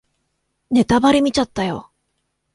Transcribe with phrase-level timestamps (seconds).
[0.71, 1.91] ネタバレ見ちゃったよ